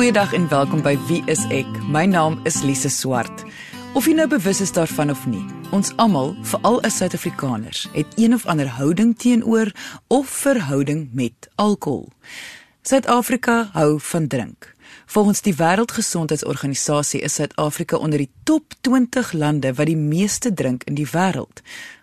[0.00, 1.68] Goeiedag en welkom by Wie is ek?
[1.92, 3.42] My naam is Lise Swart.
[3.92, 5.42] Of jy nou bewus is daarvan of nie,
[5.76, 9.68] ons almal, veral as Suid-Afrikaners, het een of ander houding teenoor
[10.08, 12.08] of verhouding met alkohol.
[12.80, 14.72] Suid-Afrika hou van drink.
[15.04, 20.96] Volgens die Wêreldgesondheidsorganisasie is Suid-Afrika onder die top 20 lande wat die meeste drink in
[20.96, 21.60] die wêreld.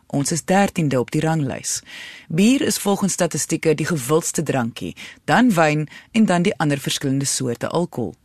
[0.08, 1.82] Ons is 13de op die ranglys.
[2.28, 4.96] Bier is volgens statistieke die gewildste drankie,
[5.26, 8.16] dan wyn en dan die ander verskillende soorte alkohol.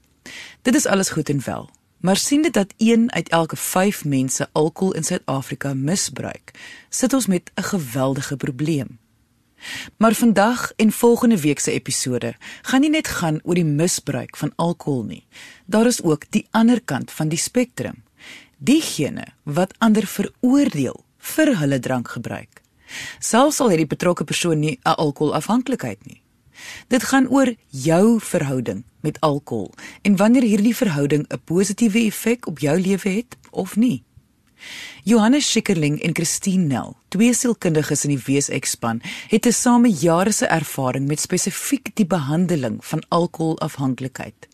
[0.63, 4.49] Dit is alles goed en wel, maar sien dit dat 1 uit elke 5 mense
[4.53, 6.51] alkohol in Suid-Afrika misbruik,
[6.89, 8.99] sit ons met 'n geweldige probleem.
[9.97, 14.53] Maar vandag en volgende week se episode gaan nie net gaan oor die misbruik van
[14.57, 15.27] alkohol nie.
[15.67, 18.03] Daar is ook die ander kant van die spektrum.
[18.59, 22.63] Diegene wat ander veroordeel vir hulle drankgebruik.
[23.19, 26.23] Selfs al het die betrokke persoon nie 'n alkoholafhanklikheid nie.
[26.89, 29.73] Dit gaan oor jou verhouding met alkohol
[30.03, 34.05] en wanneer hierdie verhouding 'n positiewe effek op jou lewe het of nie.
[35.03, 40.47] Johannes Schikkerling en Christine Nel, twee sielkundiges in die WSX-span, het 'n same jare se
[40.47, 44.49] ervaring met spesifiek die behandeling van alkoholafhanklikheid.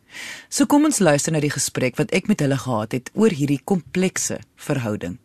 [0.49, 3.61] So kom ons luister na die gesprek wat ek met hulle gehad het oor hierdie
[3.65, 5.19] komplekse verhouding.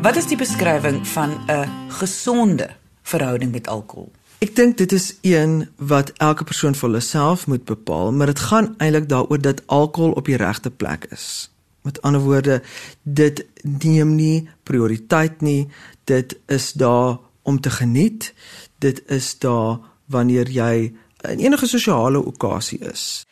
[0.00, 2.70] Wat is die beskrywing van 'n gesonde
[3.02, 4.12] verhouding met alkohol?
[4.38, 8.74] Ek dink dit is een wat elke persoon vir hulself moet bepaal, maar dit gaan
[8.78, 11.50] eintlik daaroor dat alkohol op die regte plek is.
[11.82, 12.62] Met ander woorde,
[13.02, 15.68] dit neem nie prioriteit nie.
[16.04, 18.34] Dit is daar om te geniet.
[18.78, 20.92] Dit is daar wanneer jy
[21.28, 23.26] in enige sosiale okasie is.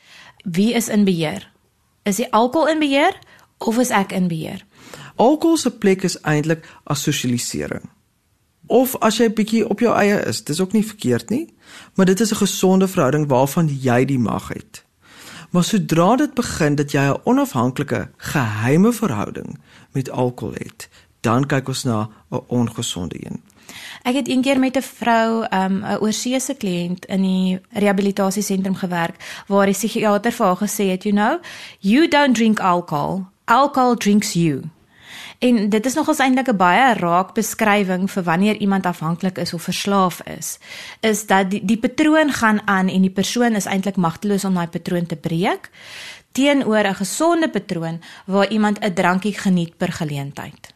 [0.45, 1.51] Wie is in beheer?
[2.03, 3.19] Is die alkohol in beheer
[3.59, 4.68] of is ek in beheer?
[5.17, 7.89] Alkohol se plek is eintlik as sosialisering.
[8.67, 11.55] Of as jy bietjie op jou eie is, dis ook nie verkeerd nie,
[11.95, 14.85] maar dit is 'n gesonde verhouding waarvan jy die mag het.
[15.51, 19.59] Maar sodra dit begin dat jy 'n onafhanklike, geheime verhouding
[19.93, 20.89] met alkohol het,
[21.21, 23.43] dan kyk ons na 'n ongesonde een.
[24.03, 29.67] Ek het eendag met 'n vrou, 'n um, oorseese kliënt in die rehabilitasiesentrum gewerk waar
[29.67, 31.41] die psigiater vir haar gesê het, "You know,
[31.79, 33.27] you don't drink alcohol.
[33.45, 34.63] Alcohol drinks you."
[35.39, 39.63] En dit is nogals eintlik 'n baie raak beskrywing vir wanneer iemand afhanklik is of
[39.63, 40.59] verslaaf is,
[41.01, 44.67] is dat die, die patroon gaan aan en die persoon is eintlik magteloos om daai
[44.67, 45.71] patroon te breek
[46.33, 50.75] teenoor 'n gesonde patroon waar iemand 'n drankie geniet per geleentheid.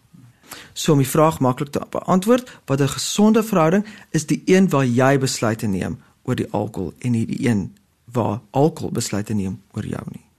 [0.72, 4.86] So om die vraag maklik te beantwoord, wat 'n gesonde verhouding is die een waar
[4.86, 9.86] jy besluite neem oor die alkohol en nie die een waar alkohol besluite neem oor
[9.86, 10.31] jou nie.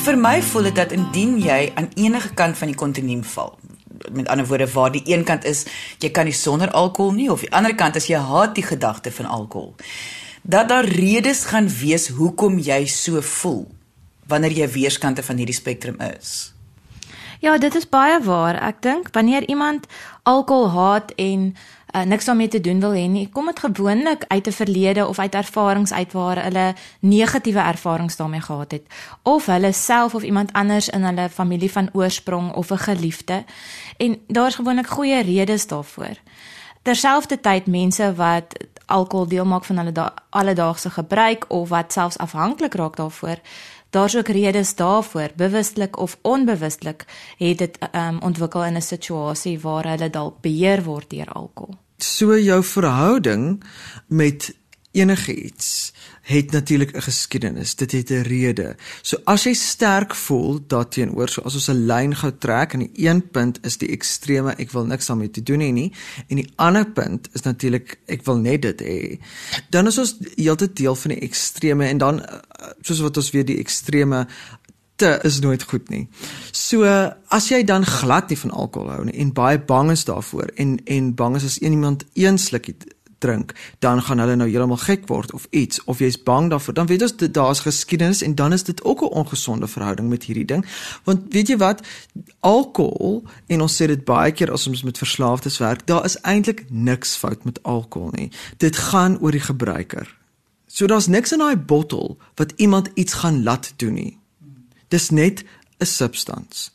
[0.00, 3.50] Vir my voel dit dat indien jy aan enige kant van die kontinuum val,
[4.16, 5.66] met ander woorde waar die een kant is
[6.00, 9.12] jy kan nie sonder alkohol nie of die ander kant is jy haat die gedagte
[9.12, 9.74] van alkohol.
[10.42, 13.66] Dat daar redes gaan wees hoekom jy so voel
[14.30, 16.54] wanneer jy weerskante van hierdie spektrum is.
[17.44, 18.56] Ja, dit is baie waar.
[18.56, 19.84] Ek dink wanneer iemand
[20.22, 21.52] alkohol haat en
[21.92, 23.28] uh, niks daarmee te doen wil hê nie.
[23.28, 28.40] Kom dit gewoonlik uit 'n verlede of uit ervarings uit waar hulle negatiewe ervarings daarmee
[28.40, 28.82] gehad het
[29.22, 33.44] of hulle self of iemand anders in hulle familie van oorsprong of 'n geliefde.
[33.96, 36.16] En daar's gewoonlik goeie redes daarvoor.
[36.82, 38.54] Terselfdertyd mense wat
[38.86, 43.36] alkohol deel maak van hulle alledaagse gebruik of wat selfs afhanklik raak daarvoor
[43.90, 47.04] Daar's ook redes daarvoor, bewustelik of onbewustelik,
[47.36, 51.74] het dit um, ontwikkel in 'n situasie waar hulle dalk beheer word deur alkohol.
[51.96, 53.64] So jou verhouding
[54.06, 54.54] met
[54.90, 55.92] enigiets
[56.30, 57.74] het natuurlik 'n geskiedenis.
[57.74, 58.76] Dit het 'n rede.
[59.02, 62.90] So as jy sterk voel daarteenoor, so as ons 'n lyn gou trek en die
[62.94, 65.92] een punt is die extreme ek wil niks daarmee te doen hê nie
[66.28, 69.18] en die ander punt is natuurlik ek wil net dit hê.
[69.70, 72.36] Dan is ons heeltyd deel van die extreme en dan eh,
[72.80, 74.26] soos wat ons weet die extreme
[74.96, 76.08] te is nooit goed nie.
[76.52, 76.84] So
[77.28, 80.78] as jy dan glad nie van alkohol hou nie en baie bang is daarvoor en
[80.84, 82.76] en bang is as iemand een slukkie
[83.20, 86.74] drink, dan gaan hulle nou heeltemal gek word of iets of jy's bang daarvoor.
[86.74, 90.24] Dan weet ons dit daar's geskiedenis en dan is dit ook 'n ongesonde verhouding met
[90.24, 90.66] hierdie ding.
[91.04, 91.86] Want weet jy wat?
[92.40, 96.64] Alkohol en ons sê dit baie keer as ons met verslaafdes werk, daar is eintlik
[96.68, 98.30] niks fout met alkohol nie.
[98.56, 100.16] Dit gaan oor die gebruiker.
[100.66, 104.18] So daar's niks in daai bottel wat iemand iets gaan laat doen nie.
[104.88, 105.44] Dis net
[105.78, 106.70] 'n substans.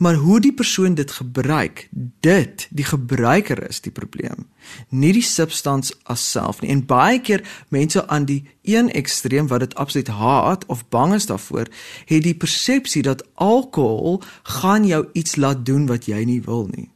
[0.00, 1.88] Maar hoe die persoon dit gebruik,
[2.20, 4.46] dit, die gebruiker is die probleem.
[4.88, 6.70] Nie die substans as self nie.
[6.72, 11.28] En baie keer mense aan die een ekstreem wat dit absoluut haat of bang is
[11.28, 11.68] daarvoor,
[12.08, 14.22] het die persepsie dat alkohol
[14.56, 16.88] gaan jou iets laat doen wat jy nie wil nie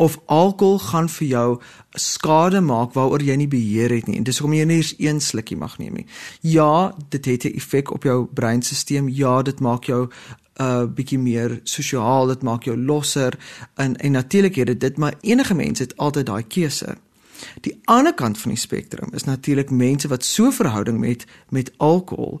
[0.00, 1.48] of alkohol gaan vir jou
[2.00, 5.20] skade maak waaroor jy nie beheer het nie en dis hoekom jy nie eens een
[5.20, 6.06] slukkie mag neem nie.
[6.40, 9.06] Ja, dit het 'n effek op jou breinstelsel.
[9.06, 10.08] Ja, dit maak jou
[10.60, 13.36] uh, bietjie meer sosiaal, dit maak jou losser
[13.74, 16.96] en en natuurlik het dit dit maar enige mens het altyd daai keuse.
[17.64, 22.40] Die ander kant van die spektrum is natuurlik mense wat so verhouding met met alkohol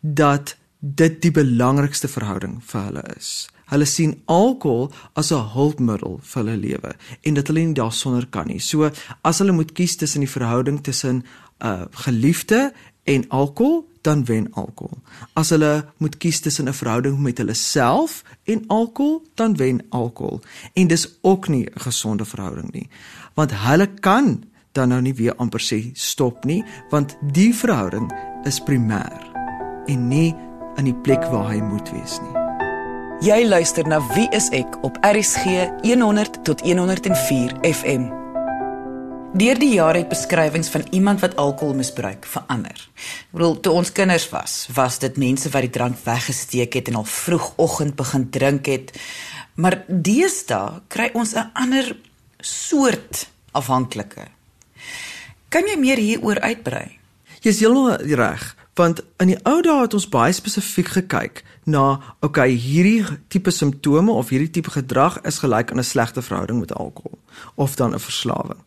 [0.00, 3.48] dat dit die belangrikste verhouding vir hulle is.
[3.70, 8.46] Hulle sien alkohol as 'n hulpmiddel vir hulle lewe en dat hulle nie daarsonder kan
[8.46, 8.58] nie.
[8.58, 8.90] So
[9.22, 11.24] as hulle moet kies tussen die verhouding tussen 'n
[11.66, 12.72] uh, geliefde
[13.04, 14.98] en alkohol, dan wen alkohol.
[15.32, 20.40] As hulle moet kies tussen 'n verhouding met hulle self en alkohol, dan wen alkohol.
[20.74, 22.88] En dis ook nie 'n gesonde verhouding nie.
[23.34, 28.12] Want hulle kan dan nou nie weer amper sê stop nie, want die verhouding
[28.44, 29.26] is primêr
[29.86, 30.34] en nie
[30.76, 32.36] in die plek waar hy moet wees nie.
[33.20, 38.29] Jy luister na Wie is ek op RCG 100 tot 104 FM.
[39.30, 42.74] Deur die jare het beskrywings van iemand wat alkohol misbruik verander.
[43.30, 46.98] Ek bedoel, toe ons kinders was, was dit mense wat die drank weggesteek het en
[46.98, 48.90] al vroegoggend begin drink het.
[49.54, 51.96] Maar deesdae kry ons 'n ander
[52.40, 54.26] soort afhanklike.
[55.48, 56.98] Kan jy meer hieroor uitbrei?
[57.40, 62.54] Jy's heeltemal reg want in die ou dae het ons baie spesifiek gekyk na okay
[62.54, 67.18] hierdie tipe simptome of hierdie tipe gedrag is gelyk aan 'n slegte verhouding met alkohol
[67.54, 68.62] of dan 'n verslawing.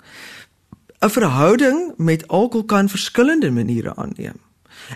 [1.04, 4.40] 'n Verhouding met alkohol kan verskillende maniere aanneem.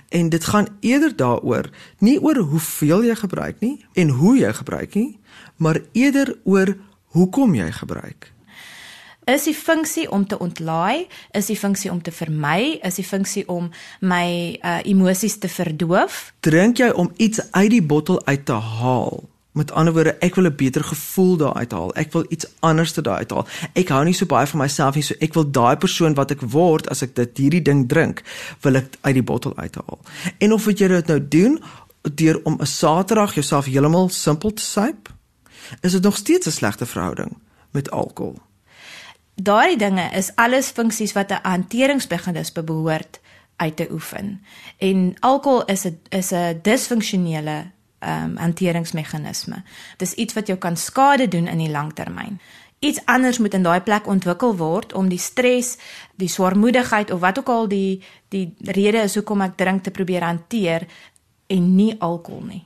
[0.09, 4.93] En dit gaan eerder daaroor nie oor hoeveel jy gebruik nie en hoe jy gebruik
[4.93, 5.19] nie,
[5.55, 8.31] maar eerder oor hoekom jy gebruik.
[9.23, 13.47] Is die funksie om te ontlaai, is die funksie om te vermy, is die funksie
[13.47, 16.33] om my uh, emosies te verdoof?
[16.39, 19.27] Drink jy om iets uit die bottel uit te haal?
[19.57, 21.93] Met ander woorde, ek wil 'n beter gevoel daar uithaal.
[21.95, 23.47] Ek wil iets anders te daai uithaal.
[23.73, 26.41] Ek hou nie so baie van myself nie, so ek wil daai persoon wat ek
[26.41, 28.23] word as ek dit hierdie ding drink,
[28.61, 29.99] wil ek uit die bottel uithaal.
[30.37, 31.63] En of wat jy dit nou doen
[32.01, 35.09] deur om 'n Saterdag jouself heeltemal simpel te syp,
[35.81, 37.37] is dit nog steeds 'n slegte verhouding
[37.71, 38.37] met alkohol.
[39.35, 43.19] Daardie dinge is alles funksies wat 'n hanteringsmeganisme behoort
[43.55, 44.41] uit te oefen.
[44.77, 47.65] En alkohol is 'n is 'n disfunksionele
[47.99, 49.63] ehm um, hanteringsmeganisme.
[49.97, 52.39] Dis iets wat jou kan skade doen in die langtermyn.
[52.79, 55.77] Iets anders moet in daai plek ontwikkel word om die stres,
[56.15, 60.21] die swaarmoedigheid of wat ook al die die rede is hoekom ek drink te probeer
[60.21, 60.85] hanteer
[61.47, 62.63] en nie alkohol nie.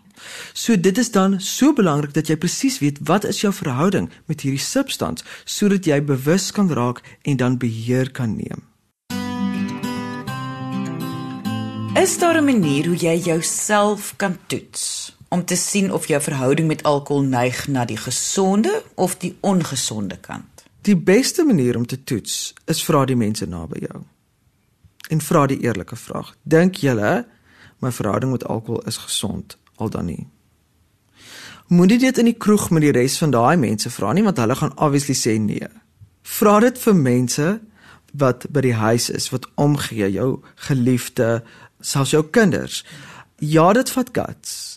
[0.53, 4.43] So dit is dan so belangrik dat jy presies weet wat is jou verhouding met
[4.43, 8.67] hierdie substans sodat jy bewus kan raak en dan beheer kan neem.
[11.95, 15.00] Is daar 'n manier hoe jy jouself kan toets
[15.31, 20.19] om te sien of jou verhouding met alkohol neig na die gesonde of die ongesonde
[20.19, 20.65] kant?
[20.81, 24.03] Die beste manier om te toets is vra die mense naby jou.
[25.09, 27.25] En vra die eerlike vraag: Dink julle
[27.79, 29.57] my verhouding met alkohol is gesond?
[29.81, 30.27] al dan nie.
[31.67, 34.57] Moenie dit in die kroeg met die res van daai mense vra nie want hulle
[34.59, 35.69] gaan obviously sê nee.
[36.37, 37.47] Vra dit vir mense
[38.21, 41.39] wat by die huis is, wat omgee, jou geliefde,
[41.79, 42.81] selfs jou kinders.
[43.39, 44.70] Ja, dit vat guts.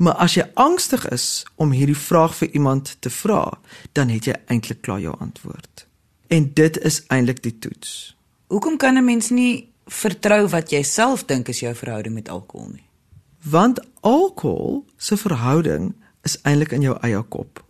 [0.00, 3.58] Maar as jy angstig is om hierdie vraag vir iemand te vra,
[3.92, 5.86] dan het jy eintlik klaar jou antwoord.
[6.32, 8.16] En dit is eintlik die toets.
[8.48, 12.68] Hoekom kan 'n mens nie vertrou wat jy self dink is jou verhouding met alkohol
[12.68, 12.90] nie?
[13.42, 17.64] want alkohol se verhouding is eintlik in jou eie kop.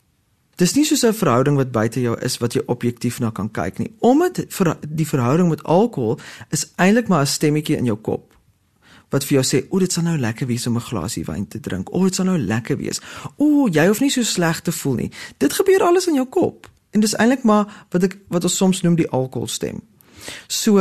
[0.57, 3.79] Dis nie soos 'n verhouding wat buite jou is wat jy objektief na kan kyk
[3.79, 3.95] nie.
[3.99, 4.45] Omdat
[4.89, 6.19] die verhouding met alkohol
[6.51, 8.30] is eintlik maar 'n stemmetjie in jou kop
[9.11, 11.61] wat vir jou sê, "O, dit sal nou lekker wees om 'n glasie wyn te
[11.61, 11.93] drink.
[11.93, 13.01] O, dit sal nou lekker wees.
[13.37, 16.71] O, jy hoef nie so sleg te voel nie." Dit gebeur alles in jou kop.
[16.91, 19.81] En dis eintlik maar wat ek wat ons soms noem die alkoholstem.
[20.47, 20.81] So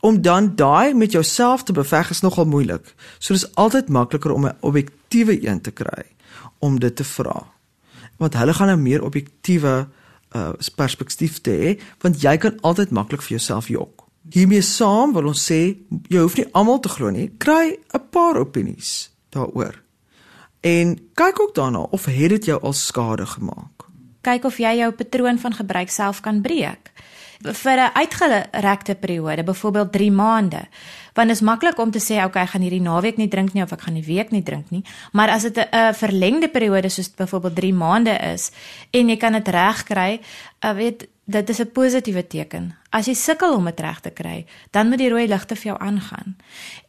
[0.00, 2.94] om dan daai met jouself te beveg is nogal moeilik.
[3.18, 6.04] So dis altyd makliker om 'n objektiewe een te kry
[6.58, 7.52] om dit te vra.
[8.16, 9.88] Want hulle gaan 'n meer objektiewe
[10.36, 13.95] uh perspektief hê, want jy kan altyd maklik vir jouself jok.
[14.30, 15.76] Hiermee saam wil ons sê
[16.08, 17.30] jy hoef nie almal te glo nie.
[17.38, 19.82] Kry 'n paar opinies daaroor.
[20.60, 23.86] En kyk ook daarna of het dit jou al skade gemaak.
[24.20, 26.92] Kyk of jy jou patroon van gebruik self kan breek
[27.42, 30.68] vir 'n uitgerekte periode, byvoorbeeld 3 maande.
[31.12, 33.62] Want dit is maklik om te sê, okay, ek gaan hierdie naweek nie drink nie
[33.62, 37.10] of ek gaan die week nie drink nie, maar as dit 'n verlengde periode soos
[37.10, 38.50] byvoorbeeld 3 maande is
[38.90, 40.20] en jy kan dit regkry,
[40.64, 42.74] uh, weet dit is 'n positiewe teken.
[42.96, 45.76] As jy sukkel om dit reg te kry, dan moet die rooi ligte vir jou
[45.84, 46.36] aangaan.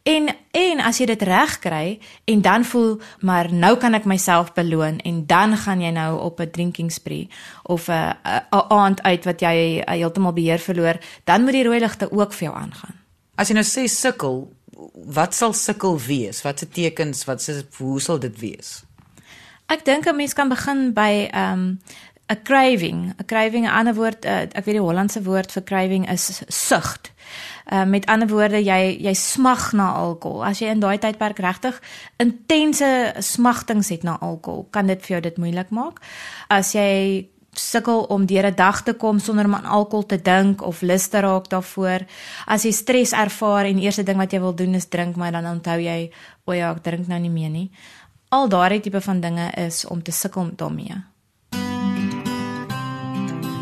[0.08, 1.98] En en as jy dit reg kry
[2.32, 6.40] en dan voel maar nou kan ek myself beloon en dan gaan jy nou op
[6.40, 7.28] 'n drinking spree
[7.62, 12.10] of 'n 'n aand uit wat jy heeltemal beheer verloor, dan moet die rooi ligte
[12.10, 12.94] ook vir jou aangaan.
[13.34, 14.48] As jy nou sê sukkel,
[14.94, 16.42] wat sal sukkel wees?
[16.42, 18.82] Wat se tekens, wat se hoe sal dit wees?
[19.66, 21.80] Ek dink 'n mens kan begin by ehm um,
[22.28, 23.14] 'n craving.
[23.16, 27.12] 'n Craving, 'n ander woord, uh, ek weet die Hollandse woord vir craving is sugt.
[27.72, 30.44] Uh, met ander woorde, jy jy smag na alkohol.
[30.44, 31.80] As jy in daai tydperk regtig
[32.16, 36.00] intense smagtings het na alkohol, kan dit vir jou dit moeilik maak.
[36.48, 40.62] As jy sukkel om deur 'n dag te kom sonder om aan alkohol te dink
[40.62, 42.06] of lus te raak daarvoor.
[42.46, 45.46] As jy stres ervaar en eerste ding wat jy wil doen is drink, maar dan
[45.46, 46.10] onthou jy,
[46.44, 47.70] o ja, ek drink nou nie meer nie.
[48.28, 51.17] Al daardie tipe van dinge is om te sukkel daarmee.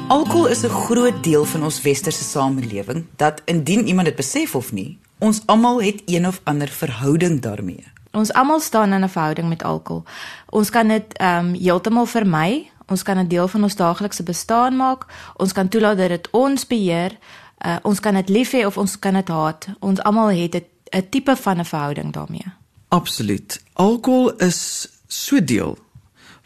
[0.06, 4.72] Alkohol is 'n groot deel van ons westerse samelewing dat indien iemand dit besef of
[4.72, 7.84] nie, ons almal het een of ander verhouding daarmee.
[8.10, 10.04] Ons almal staan in 'n verhouding met alkohol.
[10.48, 12.70] Ons kan dit ehm um, heeltemal vermy.
[12.86, 15.06] Ons kan 'n deel van ons daaglikse bestaan maak.
[15.36, 17.18] Ons kan toelaat dat dit ons beheer.
[17.66, 19.66] Uh, ons kan dit lief hê of ons kan dit haat.
[19.78, 20.54] Ons almal het
[20.90, 22.46] 'n tipe van 'n verhouding daarmee.
[22.88, 23.62] Absoluut.
[23.72, 25.78] Alkohol is so deel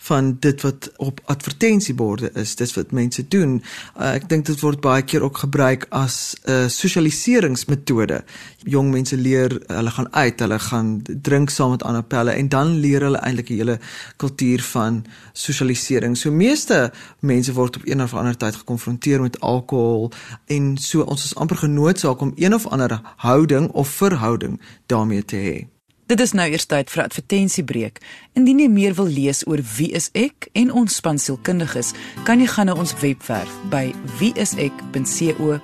[0.00, 3.58] van dit wat op advertensieborde is, dis wat mense doen.
[3.96, 8.22] Uh, ek dink dit word baie keer ook gebruik as 'n uh, sosialiseringsmetode.
[8.64, 12.78] Jong mense leer, hulle gaan uit, hulle gaan drink saam met ander pelle en dan
[12.80, 13.78] leer hulle eintlik 'n hele
[14.16, 16.16] kultuur van sosialisering.
[16.16, 20.12] So meeste mense word op een of ander tyd gekonfronteer met alkohol
[20.46, 25.36] en so ons is amper genoodsaak om een of ander houding of verhouding daarmee te
[25.36, 25.79] hê.
[26.10, 28.00] Dit is nou eers tyd vir advertensiebreek.
[28.34, 31.94] Indien jy meer wil lees oor wie is ek en ons span sielkundiges,
[32.26, 35.60] kan jy gaan na ons webwerf by wieisek.co.za.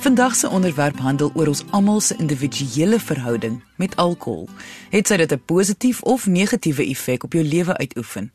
[0.00, 4.48] Vandag se onderwerp handel oor ons almal se individuele verhouding met alkohol.
[4.88, 8.32] Het sy dit 'n positief of negatiewe effek op jou lewe uitoefen?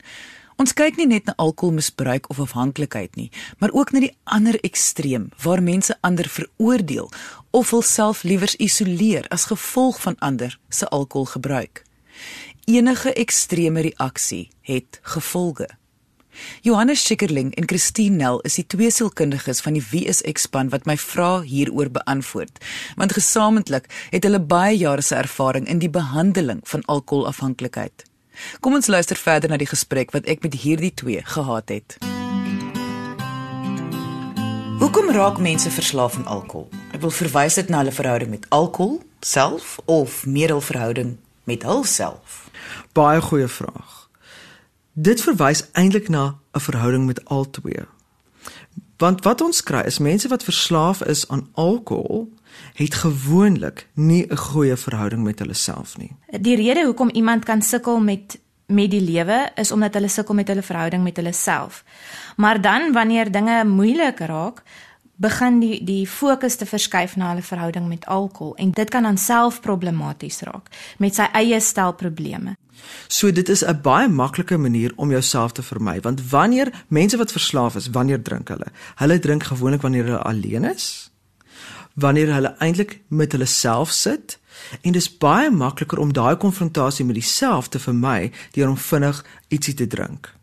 [0.56, 5.30] Ons kyk nie net na alkoholmisbruik of afhanklikheid nie, maar ook na die ander ekstreem
[5.44, 7.12] waar mense ander veroordeel
[7.56, 11.84] of hulself liewers isoleer as gevolg van ander se alkoholgebruik.
[12.66, 15.70] Enige ekstreme reaksie het gevolge.
[16.62, 20.70] Johannes Schikkerling en Christine Nel is die twee sielkundiges van die Wie is ek span
[20.74, 22.60] wat my vrae hieroor beantwoord,
[23.00, 28.04] want gesamentlik het hulle baie jare se ervaring in die behandeling van alkoholafhanklikheid.
[28.60, 31.96] Kom ons luister verder na die gesprek wat ek met hierdie twee gehad het.
[34.84, 36.68] Hoekom raak mense verslaaf aan alkohol?
[36.96, 41.66] Ek wil verwys dit na hulle verhouding met alkohol self of meer hul verhouding met
[41.68, 42.46] hulself.
[42.96, 44.06] Baie goeie vraag.
[44.94, 47.84] Dit verwys eintlik na 'n verhouding met albei.
[48.98, 52.32] Want wat ons kry is mense wat verslaaf is aan alkohol
[52.74, 56.16] het gewoonlik nie 'n goeie verhouding met hulle self nie.
[56.40, 60.48] Die rede hoekom iemand kan sukkel met met die lewe is omdat hulle sukkel met
[60.48, 61.84] hulle verhouding met hulle self.
[62.36, 64.64] Maar dan wanneer dinge moeilik raak,
[65.16, 69.18] begin die die fokus te verskuif na hulle verhouding met alkohol en dit kan dan
[69.18, 72.56] self problematies raak met sy eie stel probleme.
[73.08, 77.32] So dit is 'n baie maklike manier om jouself te vermy want wanneer mense wat
[77.32, 78.68] verslaaf is, wanneer drink hulle?
[78.96, 81.12] Hulle drink gewoonlik wanneer hulle alleen is
[81.96, 84.40] wanneer hulle eintlik met hulle self sit
[84.82, 89.74] en dis baie makliker om daai konfrontasie met jouself te vermy deur om vinnig ietsie
[89.74, 90.35] te drink.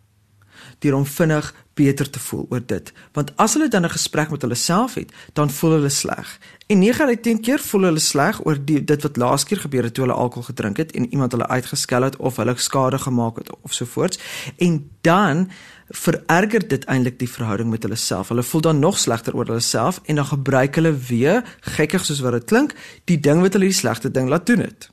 [0.83, 4.43] Deur om vinnig beter te voel oor dit, want as hulle dan 'n gesprek met
[4.43, 6.39] hulle self het, dan voel hulle sleg.
[6.67, 9.83] En 9 uit 10 keer voel hulle sleg oor die dit wat laas keer gebeur
[9.83, 13.37] het toe hulle alkohol gedrink het en iemand hulle uitgeskel het of hulle skade gemaak
[13.37, 14.19] het of so voorts.
[14.59, 15.51] En dan
[15.89, 18.29] vererger dit eintlik die verhouding met hulle self.
[18.29, 22.21] Hulle voel dan nog slegter oor hulle self en dan gebruik hulle weer, gekkig soos
[22.21, 22.75] wat dit klink,
[23.05, 24.91] die ding wat hulle die slegste ding laat doen het.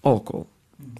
[0.00, 0.48] Alkohol.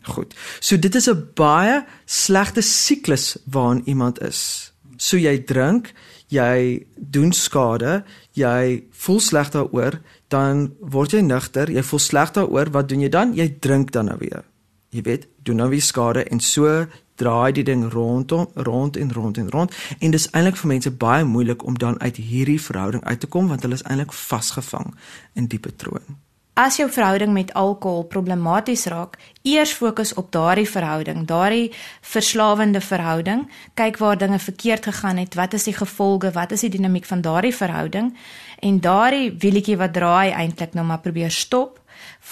[0.03, 0.35] Goed.
[0.61, 4.73] So dit is 'n baie slegte siklus waarin iemand is.
[4.97, 5.93] So jy drink,
[6.27, 12.71] jy doen skade, jy voel sleg daaroor, dan word jy nigter, jy voel sleg daaroor,
[12.71, 13.35] wat doen jy dan?
[13.35, 14.45] Jy drink dan nou weer.
[14.91, 16.87] Jy weet, doen nou weer skade en so
[17.21, 21.25] draai die ding rondom rond en rond en rond en dis eintlik vir mense baie
[21.25, 24.95] moeilik om dan uit hierdie verhouding uit te kom want hulle is eintlik vasgevang
[25.35, 26.17] in die patroon.
[26.59, 29.17] As jou verhouding met alkohol problematies raak,
[29.47, 31.71] eers fokus op daardie verhouding, daardie
[32.03, 36.73] verslawende verhouding, kyk waar dinge verkeerd gegaan het, wat is die gevolge, wat is die
[36.75, 38.17] dinamiek van daardie verhouding
[38.61, 41.79] en daardie wielietjie wat draai eintlik nou maar probeer stop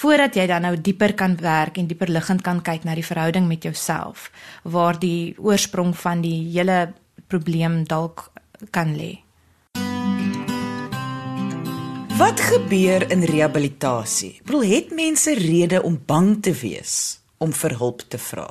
[0.00, 3.48] voordat jy dan nou dieper kan werk en dieper liggend kan kyk na die verhouding
[3.48, 4.30] met jouself
[4.64, 6.92] waar die oorsprong van die hele
[7.28, 8.30] probleem dalk
[8.70, 9.27] kan lê.
[12.18, 14.40] Wat gebeur in rehabilitasie?
[14.40, 18.48] Ek bedoel, het mense rede om bang te wees om vir hulp te vra?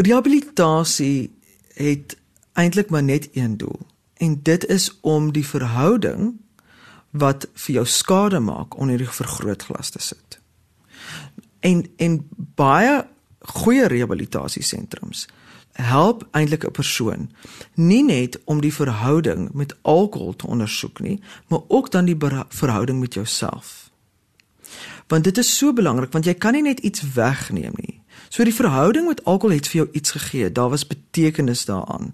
[0.00, 1.28] Rehabilitasie
[1.76, 2.14] het
[2.56, 3.76] eintlik maar net een doel
[4.24, 6.32] en dit is om die verhouding
[7.12, 10.40] wat vir jou skade maak onder die vergrootglas te sit.
[11.60, 12.16] En en
[12.56, 13.02] baie
[13.60, 15.26] goeie rehabilitasiesentrums
[15.80, 17.30] help eintlik 'n persoon
[17.74, 22.16] nie net om die verhouding met alkohol te ondersoek nie, maar ook dan die
[22.48, 23.90] verhouding met jouself.
[25.06, 28.00] Want dit is so belangrik want jy kan nie net iets wegneem nie.
[28.28, 30.52] So die verhouding met alkohol het vir jou iets gegee.
[30.52, 32.12] Daar was betekenis daaraan.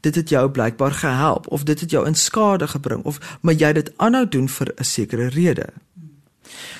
[0.00, 3.72] Dit het jou blykbaar gehelp of dit het jou in skade gebring of maar jy
[3.72, 5.66] dit aanhou doen vir 'n sekere rede.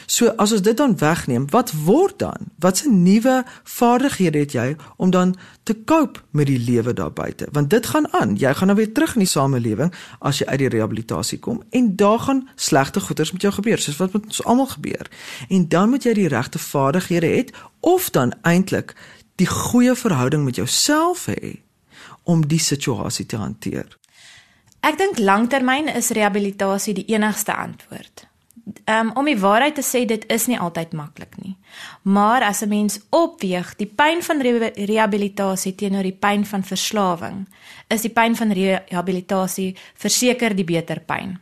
[0.07, 2.51] So as ons dit dan wegneem, wat word dan?
[2.63, 7.49] Watse nuwe vaardighede het jy om dan te cope met die lewe daar buite?
[7.53, 8.37] Want dit gaan aan.
[8.37, 11.97] Jy gaan nou weer terug in die samelewing as jy uit die rehabilitasie kom en
[11.97, 15.11] daar gaan slegte goeders met jou gebeur, soos wat met ons almal gebeur.
[15.49, 17.45] En dan moet jy die regte vaardighede hê
[17.81, 18.95] of dan eintlik
[19.37, 21.61] die goeie verhouding met jouself hê
[22.23, 23.99] om die situasie te hanteer.
[24.87, 28.27] Ek dink langtermyn is rehabilitasie die enigste antwoord
[28.85, 31.57] um, om die waarheid te sê dit is nie altyd maklik nie.
[32.03, 37.47] Maar as 'n mens opweeg die pyn van re rehabilitasie teenoor die pyn van verslawing,
[37.89, 41.41] is die pyn van rehabilitasie verseker die beter pyn.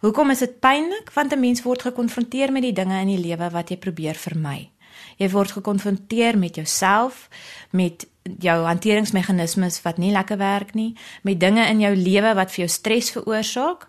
[0.00, 1.10] Hoekom is dit pynlik?
[1.12, 4.70] Want 'n mens word gekonfronteer met die dinge in die lewe wat jy probeer vermy.
[5.16, 7.28] Jy word gekonfronteer met jouself,
[7.70, 8.06] met
[8.38, 12.68] jou hanteringsmeganismes wat nie lekker werk nie, met dinge in jou lewe wat vir jou
[12.68, 13.88] stres veroorsaak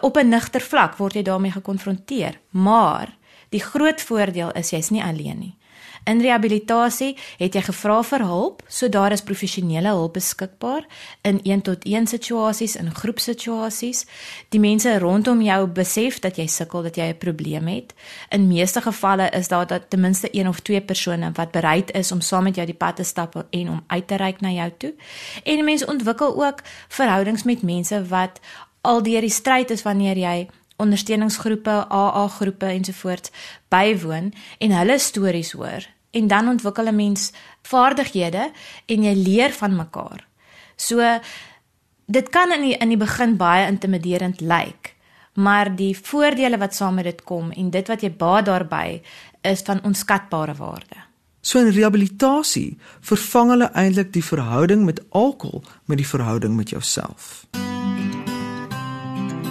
[0.00, 3.16] op 'n nigter vlak word jy daarmee gekonfronteer, maar
[3.48, 5.54] die groot voordeel is jy's nie alleen nie.
[6.08, 10.86] In rehabilitasie het jy gevra vir hulp, so daar is professionele hulp beskikbaar
[11.28, 14.06] in 1 tot 1 situasies, in groepsituasies.
[14.48, 17.94] Die mense rondom jou besef dat jy sukkel, dat jy 'n probleem het.
[18.30, 22.12] In meeste gevalle is daar dat ten minste een of twee persone wat bereid is
[22.12, 24.70] om saam met jou die pad te stap en om uit te reik na jou
[24.78, 24.94] toe.
[25.44, 28.40] En mense ontwikkel ook verhoudings met mense wat
[28.80, 30.48] al deur die stryd is wanneer jy
[30.80, 33.32] ondersteuningsgroepe, AA groepe ensovoorts
[33.68, 37.32] bywoon en hulle stories hoor en dan ontwikkel 'n mens
[37.62, 38.50] vaardighede
[38.86, 40.26] en jy leer van mekaar.
[40.76, 41.20] So
[42.06, 44.94] dit kan in die, in die begin baie intimiderend lyk,
[45.34, 49.02] maar die voordele wat saam met dit kom en dit wat jy baat daarbey
[49.40, 50.96] is van onskatbare waarde.
[51.40, 57.46] So in rehabilitasie vervang hulle eintlik die verhouding met alkohol met die verhouding met jouself.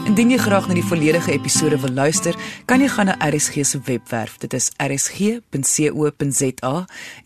[0.10, 2.34] Indien jy graag na die volledige episode wil luister,
[2.66, 4.40] kan jy gaan na RSG se webwerf.
[4.42, 6.72] Dit is rsg.co.za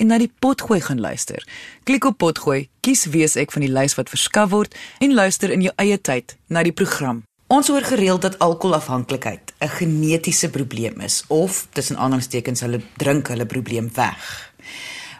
[0.03, 1.39] en na die potgooi gaan luister.
[1.87, 5.63] Klik op potgooi, kies wees ek van die lys wat verskaf word en luister in
[5.63, 7.23] jou eie tyd na die program.
[7.47, 13.45] Ons hoor gereeld dat alkoholafhanklikheid 'n genetiese probleem is of tussen aanhalingstekens hulle drink hulle
[13.45, 14.51] probleem weg.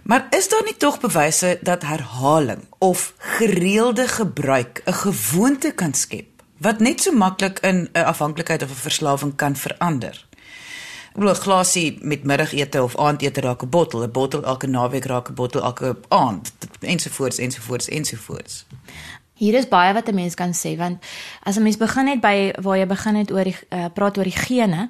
[0.03, 6.32] Maar is daar nie tog bewyse dat herhaling of gereelde gebruik 'n gewoonte kan skep?
[6.57, 10.25] Wat net so maklik in 'n afhanklikheid of 'n verslawing kan verander.
[11.09, 15.05] Ek bedoel 'n glasie met middagete of aandete raak 'n bottel, 'n bottel elke naweek
[15.05, 18.65] raak 'n bottel elke aand ensovoorts ensovoorts ensovoorts.
[19.33, 21.03] Hier is baie wat 'n mens kan sê want
[21.43, 24.23] as 'n mens begin net by waar jy begin het oor die uh, praat oor
[24.23, 24.89] die gene,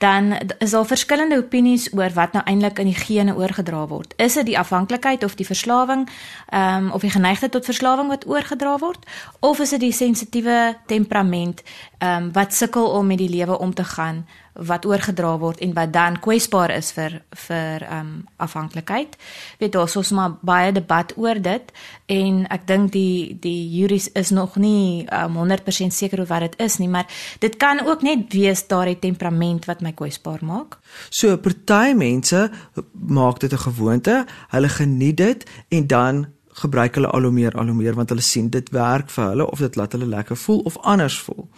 [0.00, 4.14] dan is daar verskillende opinies oor wat nou eintlik in die gene oorgedra word.
[4.16, 6.06] Is dit die afhanklikheid of die verslawing,
[6.48, 9.04] ehm um, of die geneigtheid tot verslawing wat oorgedra word
[9.40, 11.60] of is dit die sensitiewe temperament
[11.98, 14.24] ehm um, wat sukkel om met die lewe om te gaan
[14.66, 19.16] wat oorgedra word en wat dan kwesbaar is vir vir ehm um, afhanklikheid.
[19.58, 21.72] Weet daar's ons maar baie debat oor dit
[22.06, 26.58] en ek dink die die juris is nog nie um, 100% seker oor wat dit
[26.66, 27.06] is nie, maar
[27.38, 30.78] dit kan ook net wees daardie temperament wat my kwesbaar maak.
[31.10, 32.50] So party mense
[32.92, 37.66] maak dit 'n gewoonte, hulle geniet dit en dan gebruik hulle al hoe meer al
[37.66, 40.60] hoe meer want hulle sien dit werk vir hulle of dit laat hulle lekker voel
[40.68, 41.48] of anders voel.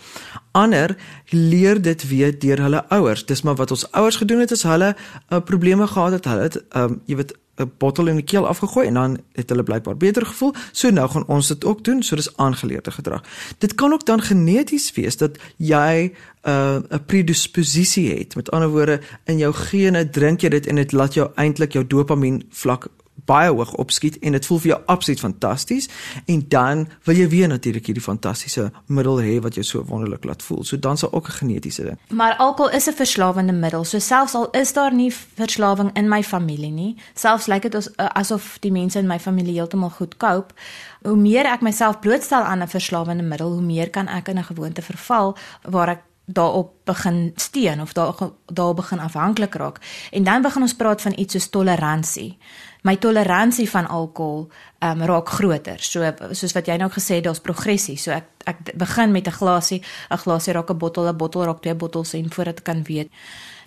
[0.53, 0.97] Ander
[1.31, 3.27] leer dit weer deur hulle ouers.
[3.27, 6.61] Dis maar wat ons ouers gedoen het as hulle uh, probleme gehad het, hulle het
[6.77, 10.27] um, jy weet 'n bottel in die keel afgegooi en dan het hulle blykbaar beter
[10.27, 10.55] gevoel.
[10.73, 12.03] So nou gaan ons dit ook doen.
[12.03, 13.23] So dis aangeleerde gedrag.
[13.59, 18.35] Dit kan ook dan geneties wees dat jy 'n uh, predisposisie het.
[18.35, 21.87] Met ander woorde, in jou gene drink jy dit en dit laat jou eintlik jou
[21.87, 25.89] dopamien vlak baie hoog opskiet en dit voel vir jou absoluut fantasties
[26.27, 30.43] en dan wil jy weer natuurlik hierdie fantastiese middel hê wat jou so wonderlik laat
[30.43, 30.65] voel.
[30.65, 31.99] So dan sal ook 'n genetiese ding.
[32.09, 33.85] Maar alkohol is 'n verslawende middel.
[33.85, 38.07] So selfs al is daar nie verslawing in my familie nie, selfs lyk dit eh,
[38.07, 40.55] asof die mense in my familie heeltemal goed cope,
[41.03, 44.45] hoe meer ek myself blootstel aan 'n verslawende middel, hoe meer kan ek in 'n
[44.45, 48.15] gewoonte verval waar ek daarop begin steun of daar
[48.47, 49.79] daar begin afhanklik raak.
[50.11, 52.39] En dan begin ons praat van iets soos toleransie.
[52.83, 55.79] My toleransie van alkohol um, raak groter.
[55.79, 57.97] So soos wat jy nou gesê het, daar's progressie.
[57.97, 61.63] So ek ek begin met 'n glasie, 'n glasie raak 'n bottel, 'n bottel raak
[61.63, 63.11] twee bottels en voordat ek kan weet,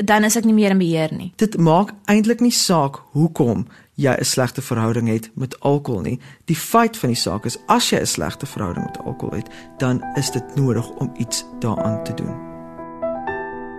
[0.03, 1.33] dan is ek nie meer in beheer nie.
[1.35, 6.19] Dit maak eintlik nie saak hoekom jy 'n slegte verhouding het met alkohol nie.
[6.45, 10.03] Die feit van die saak is as jy 'n slegte verhouding met alkohol het, dan
[10.15, 12.35] is dit nodig om iets daaraan te doen.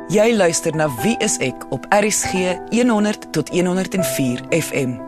[0.08, 5.00] Jy luister na Wie is ek op RCG 100 tot 104 FM.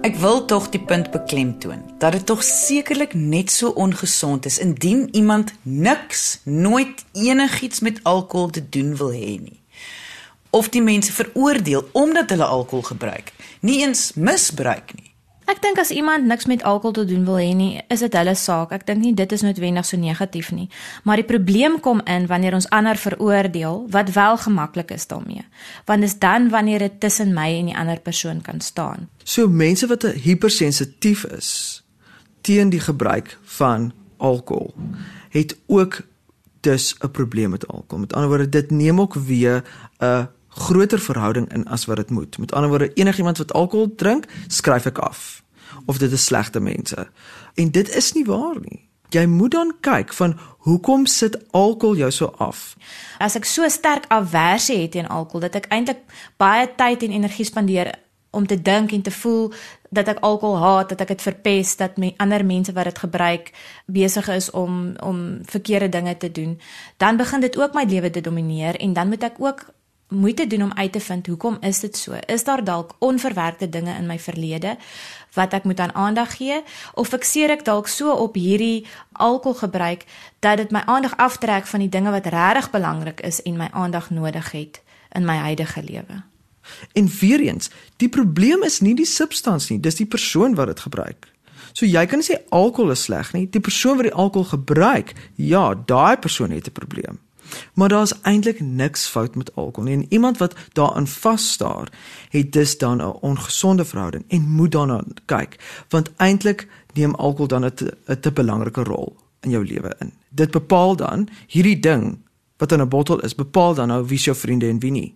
[0.00, 5.08] Ek wil tog die punt beklemtoon dat dit tog sekerlik net so ongesond is indien
[5.12, 9.59] iemand niks, nooit enigiets met alkohol te doen wil hê nie.
[10.50, 15.08] Of die mense veroordeel omdat hulle alkohol gebruik nie eens misbruik nie.
[15.50, 18.36] Ek dink as iemand niks met alkohol te doen wil hê nie, is dit hulle
[18.38, 18.70] saak.
[18.76, 20.68] Ek dink nie dit is noodwendig so negatief nie.
[21.02, 25.42] Maar die probleem kom in wanneer ons ander veroordeel wat wel gemaklik is daarmee.
[25.90, 29.08] Want dis dan wanneer dit tussen my en die ander persoon kan staan.
[29.24, 31.82] So mense wat hypersensitief is
[32.46, 34.70] teen die gebruik van alkohol
[35.34, 36.02] het ook
[36.60, 37.98] dus 'n probleem met alkohol.
[37.98, 39.64] Met ander woorde, dit neem ook weer
[39.98, 42.38] 'n groter verhouding in as wat dit moet.
[42.38, 45.42] Met ander woorde, enigiemand wat alkohol drink, skryf ek af.
[45.86, 47.08] Of dit is slegte mense.
[47.54, 48.88] En dit is nie waar nie.
[49.10, 52.76] Jy moet dan kyk van hoekom sit alkohol jou so af?
[53.18, 56.04] As ek so sterk aversie het teen alkohol dat ek eintlik
[56.38, 57.90] baie tyd en energie spandeer
[58.30, 59.50] om te dink en te voel
[59.90, 63.50] dat ek alkohol haat, dat ek dit verpes, dat my ander mense wat dit gebruik
[63.90, 66.54] besig is om om verkeerde dinge te doen,
[67.02, 69.66] dan begin dit ook my lewe te domineer en dan moet ek ook
[70.10, 72.18] moeite doen om uit te vind hoekom is dit so?
[72.26, 74.76] Is daar dalk onverwerkte dinge in my verlede
[75.34, 76.62] wat ek moet aan aandag gee
[76.94, 80.04] of fikseer ek dalk so op hierdie alkoholgebruik
[80.38, 84.10] dat dit my aandag aftrek van die dinge wat regtig belangrik is en my aandag
[84.10, 84.82] nodig het
[85.14, 86.22] in my huidige lewe?
[86.92, 90.80] En weer eens, die probleem is nie die substansie nie, dis die persoon wat dit
[90.80, 91.30] gebruik.
[91.72, 95.74] So jy kan sê alkohol is sleg nie, die persoon wat die alkohol gebruik, ja,
[95.74, 97.18] daai persoon het 'n probleem.
[97.74, 99.96] Maar daar's eintlik niks fout met alkohol nie.
[99.98, 101.88] En iemand wat daaraan vasstaar,
[102.28, 107.64] het dus dan 'n ongesonde verhouding en moet daarna kyk, want eintlik neem alkohol dan
[107.64, 110.12] 'n te belangrike rol in jou lewe in.
[110.28, 112.18] Dit bepaal dan hierdie ding
[112.56, 115.14] wat in 'n bottel is, bepaal dan nou wie jou vriende en wie nie.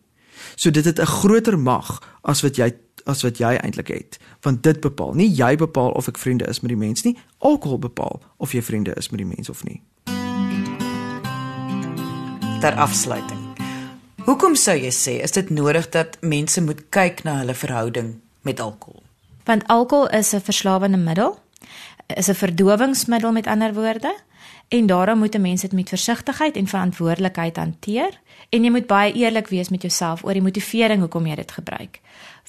[0.54, 4.62] So dit het 'n groter mag as wat jy as wat jy eintlik het, want
[4.62, 8.22] dit bepaal nie jy bepaal of ek vriende is met die mens nie, alkohol bepaal
[8.36, 9.82] of jy vriende is met die mens of nie
[12.64, 13.40] ter afsluiting.
[14.24, 18.14] Hoekom sou jy sê is dit nodig dat mense moet kyk na hulle verhouding
[18.48, 19.02] met alkohol?
[19.44, 21.36] Want alkohol is 'n verslawende middel,
[22.06, 24.14] is 'n verdowingsmiddel met ander woorde,
[24.68, 29.12] en daarom moet 'n mens dit met versigtigheid en verantwoordelikheid hanteer en jy moet baie
[29.12, 32.00] eerlik wees met jouself oor die motivering hoekom jy dit gebruik.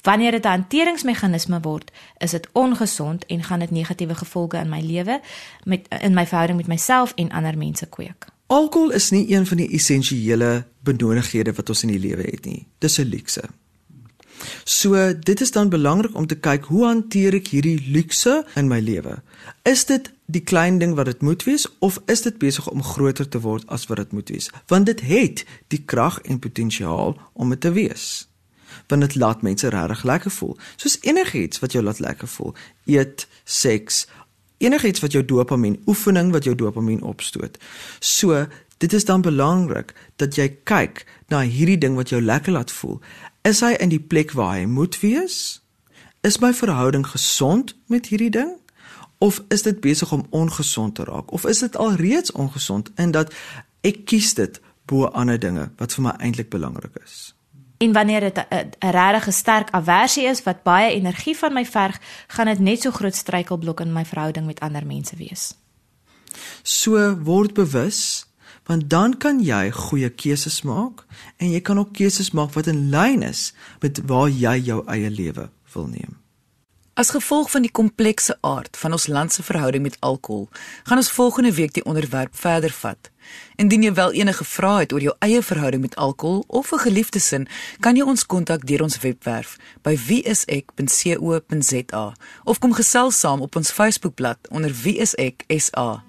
[0.02, 4.80] Wanneer dit 'n hanteringsmeganisme word, is dit ongesond en gaan dit negatiewe gevolge in my
[4.80, 5.20] lewe
[5.64, 8.34] met in my verhouding met myself en ander mense kweek.
[8.46, 12.66] Alkohol is nie een van die essensiële benodighede wat ons in die lewe het nie.
[12.78, 13.42] Dis 'n luukse.
[14.64, 18.78] So, dit is dan belangrik om te kyk hoe hanteer ek hierdie luukse in my
[18.80, 19.22] lewe?
[19.62, 23.28] Is dit die klein ding wat dit moet wees of is dit besig om groter
[23.28, 24.50] te word as wat dit moet wees?
[24.66, 28.28] Want dit het die krag en potensiaal om dit te wees.
[28.86, 30.56] Want dit laat mense regtig lekker voel.
[30.76, 32.54] Soos enigiets wat jou laat lekker voel.
[32.84, 34.06] Eet, seks,
[34.58, 37.58] enigiets wat jou dopamien, oefening wat jou dopamien opstoot.
[38.00, 38.46] So,
[38.78, 43.00] dit is dan belangrik dat jy kyk na hierdie ding wat jou lekker laat voel.
[43.44, 45.60] Is hy in die plek waar hy moet wees?
[46.26, 48.56] Is my verhouding gesond met hierdie ding?
[49.18, 51.32] Of is dit besig om ongesond te raak?
[51.32, 53.32] Of is dit alreeds ongesond in dat
[53.80, 57.35] ek kies dit bo ander dinge wat vir my eintlik belangrik is?
[57.78, 62.46] En wanneer dit 'n regtig sterk aversie is wat baie energie van my verg, gaan
[62.46, 65.54] dit net so groot struikelblok in my verhouding met ander mense wees.
[66.62, 68.26] So word bewus,
[68.64, 71.04] want dan kan jy goeie keuses maak
[71.36, 75.10] en jy kan ook keuses maak wat in lyn is met waar jy jou eie
[75.10, 76.25] lewe wil neem.
[76.96, 80.48] As gevolg van die komplekse aard van ons land se verhouding met alkohol,
[80.82, 83.10] gaan ons volgende week die onderwerp verder vat.
[83.60, 87.18] Indien jy wel enige vrae het oor jou eie verhouding met alkohol of 'n geliefde
[87.20, 87.48] sin,
[87.80, 90.54] kan jy ons kontak deur ons webwerf by wieisek.co.za
[92.44, 96.02] of kom gesels saam op ons Facebookblad onder wieiseksa.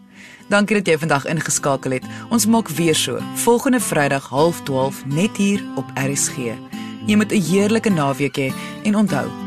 [0.50, 2.04] Dankie dat jy vandag ingeskakel het.
[2.30, 6.36] Ons maak weer so volgende Vrydag 12:30 net hier op RSG.
[7.06, 9.46] Jy moet 'n heerlike naweek hê en onthou